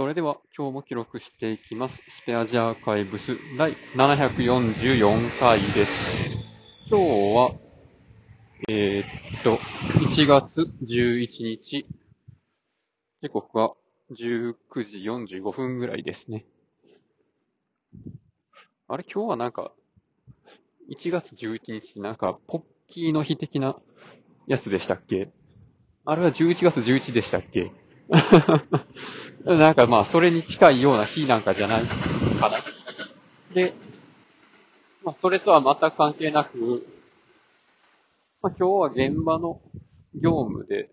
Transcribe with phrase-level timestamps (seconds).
[0.00, 2.02] それでは今日も記録していきます。
[2.08, 6.30] スペアジアーカイブス第744回です。
[6.88, 7.04] 今日
[7.36, 7.54] は、
[8.70, 9.58] えーっと、
[9.98, 11.86] 1月11日、
[13.20, 13.74] 時刻は
[14.12, 16.46] 19時45分ぐらいですね。
[18.88, 19.70] あれ今日はなんか、
[20.90, 23.76] 1月11日なんか、ポッキーの日的な
[24.46, 25.28] やつでしたっけ？
[26.06, 27.70] あれは11月11でしたっけ？
[29.44, 32.58] なんかまあ、それに近いような日なんかじゃないかな。
[33.54, 33.72] で、
[35.04, 36.86] まあ、それとは全く関係なく、
[38.42, 39.60] まあ、今日は現場の
[40.14, 40.90] 業務で、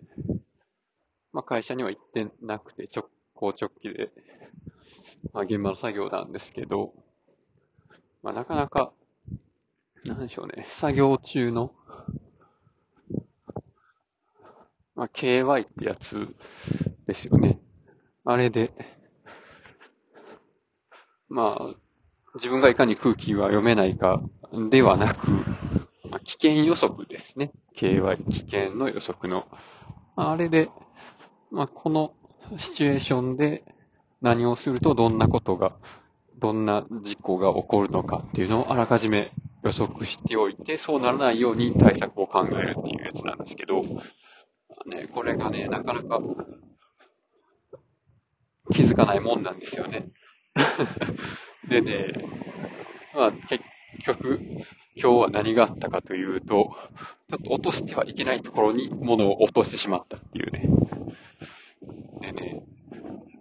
[1.34, 4.12] まあ、会社には行ってなくて、直行直帰で、
[5.34, 6.94] まあ、現場の作業なんですけど、
[8.22, 8.94] まあ、なかなか、
[10.06, 11.74] なんでしょうね、作業中の、
[14.96, 16.36] まあ、KY ってやつ
[17.08, 17.60] ですよね。
[18.26, 18.72] あれで、
[21.30, 21.76] まあ、
[22.36, 24.22] 自分がいかに空気が読めないか
[24.70, 25.30] ではなく、
[26.10, 27.52] まあ、危険予測ですね。
[27.78, 29.48] KY、危険の予測の。
[30.16, 30.70] まあ、あれで、
[31.52, 32.14] まあ、この
[32.58, 33.64] シチュエーションで
[34.22, 35.76] 何をするとどんなことが、
[36.40, 39.32] どんな事故が起こるのかっていうのをあらかじめ
[39.64, 44.02] 予測しておいて、そうならないように対策を考えるっていうやつなんですけど、ま
[44.86, 46.20] あね、これがね、なかなか
[48.74, 50.10] 気づかないもんなんですよね。
[51.70, 52.14] でね、
[53.14, 53.64] まあ結
[54.04, 54.40] 局、
[54.96, 56.76] 今日は何があったかというと、
[57.30, 60.70] ちょっと落としてはいけないところに物を落としてしまったっていうね。
[62.22, 62.64] でね、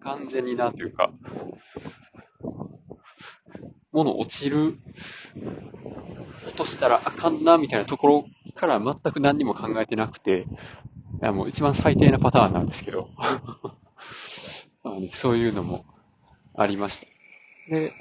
[0.00, 1.10] 完全になんというか、
[3.92, 4.78] 物落ちる、
[6.46, 10.46] 落としたらあかんなみたいなところから全く何にも考えてなくて、
[11.22, 13.08] いやもう一番最低なパターンなんですけど、
[15.14, 15.84] そういうのも
[16.56, 17.06] ありました。
[17.70, 17.92] で、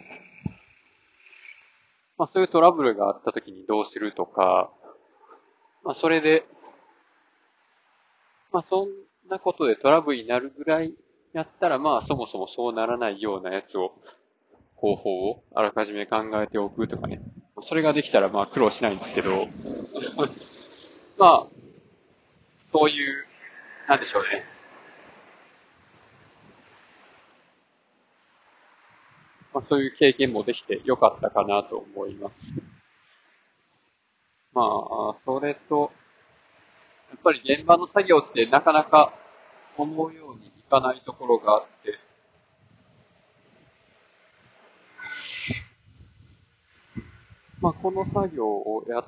[2.17, 4.71] まあそういうトラブルがあった時にどうするとか、
[5.83, 6.45] まあそれで、
[8.51, 8.89] まあそん
[9.29, 10.93] なことでトラブルになるぐらい
[11.33, 13.93] やったらまあそもそもそうならないようなやつを、
[14.77, 17.21] 方法をあらかじめ考えておくとかね。
[17.61, 19.47] それができたらまあ苦労しないんですけど、
[21.17, 21.47] まあ、
[22.71, 23.25] そういう、
[23.87, 24.54] なんでしょうね。
[29.55, 32.35] まあ、そういう経験もできてよかったかなと思います。
[34.53, 35.93] まあ、それと、
[37.09, 39.13] やっぱり現場の作業ってなかなか
[39.77, 41.97] 思うようにいかないところがあって、
[47.61, 49.05] まあ、この作業をやっ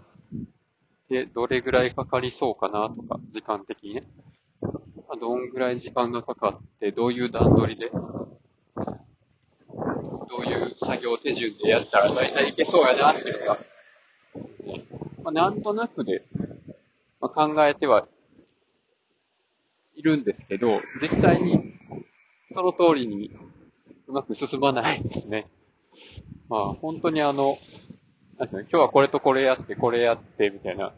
[1.09, 4.07] てどれぐらいかかりそうかなとか、時間的にね。
[5.19, 7.91] どんぐらい時間がかかって、どういう段取りで、
[10.29, 13.59] どういう作業手順でやったら大体いけそうやなっていうのが、
[15.23, 16.23] まあ、なんとなくで、
[17.19, 18.07] まあ、考えては
[19.95, 21.73] いるんですけど、実際に
[22.53, 23.31] その通りに
[24.07, 25.47] うまく進まないですね。
[26.49, 27.57] まあ本当にあの、
[28.37, 30.93] なん今日はこれとこれやって、これやって、みたいな。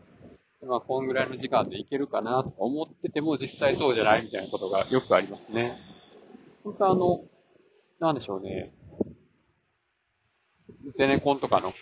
[0.68, 5.78] まあ、こんぐらいの時間でいけるかなとか思ってても、実際そうじゃないみたいなことがよくありますね。
[6.66, 7.22] 本当あの、
[8.02, 8.74] なんでしょうね。
[10.98, 11.74] ゼネコンとかの、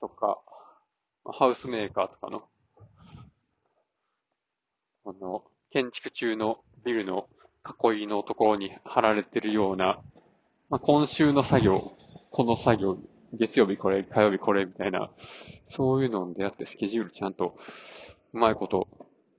[0.00, 0.38] とか、
[1.24, 2.42] ハウスメーカーとかの、
[5.06, 7.28] あの、建築中のビルの
[7.82, 10.00] 囲いのところに貼られてるような、
[10.68, 11.92] まあ、今週の作業、
[12.30, 12.98] この作業、
[13.32, 15.10] 月曜日これ、火曜日これみたいな、
[15.70, 17.56] そういうのでやってスケジュールちゃんと
[18.32, 18.88] うまいこと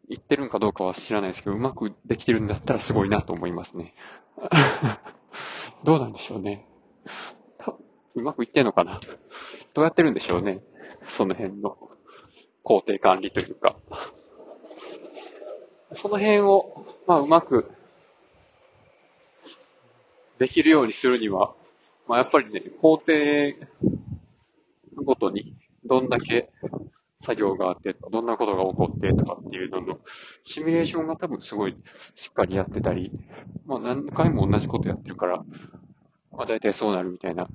[0.09, 3.93] 言ってるんかどうかは知らないですけど、うまくできてるんだったらすごいなと思いますね。
[5.83, 6.65] どうなんでしょうね。
[8.17, 8.99] うまくいってんのかな？
[9.73, 10.59] どうやってるんでしょうね？
[11.07, 11.77] その辺の
[12.63, 13.77] 工程管理というか。
[15.95, 17.71] その辺を、まあ、うまく
[20.37, 21.53] できるようにするには、
[22.07, 23.13] まあ、やっぱりね、工程
[24.95, 25.55] ごとに
[25.85, 26.49] どんだけ
[27.23, 29.99] 作業があって、どんなことが起こってとかっていうのの、
[30.43, 31.77] シミュレーションが多分すごい
[32.15, 33.11] しっかりやってたり、
[33.65, 35.37] まあ何回も同じことやってるから、
[36.31, 37.47] まあ大体そうなるみたいな、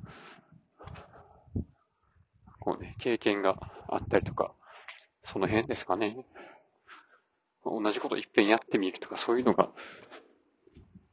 [2.62, 3.56] こうね、経験が
[3.88, 4.52] あったりとか、
[5.24, 6.24] その辺ですかね。
[7.64, 9.70] 同じこといっぺんやってみるとか、そういうのが、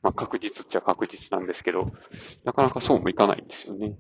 [0.04, 1.92] まあ確実っちゃ確実なんですけど、
[2.44, 3.98] なかなかそうもいかないんですよね。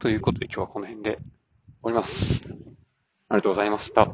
[0.00, 1.22] ということで今日はこの辺で終
[1.82, 2.42] わります。
[3.28, 4.10] ありがとうございました。